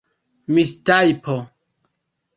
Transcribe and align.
mistajpo 0.53 1.35